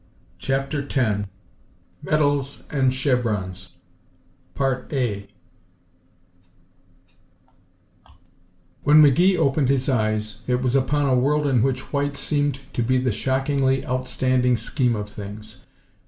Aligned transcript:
CHAPTER 0.39 0.87
X 0.91 1.27
Medals 2.01 2.63
and 2.71 2.91
Chevrons 2.91 3.73
1 4.57 4.87
When 8.81 8.99
McGee 9.03 9.29
next 9.33 9.39
opened 9.39 9.69
his 9.69 9.87
eyes, 9.87 10.37
it 10.47 10.63
was 10.63 10.73
upon 10.73 11.05
a 11.05 11.13
world 11.15 11.45
in 11.45 11.61
which 11.61 11.93
white 11.93 12.17
seemed 12.17 12.61
to 12.73 12.81
be 12.81 12.97
the 12.97 13.11
shockingly 13.11 13.85
outstanding 13.85 14.57
scheme 14.57 14.95
of 14.95 15.07
things. 15.07 15.57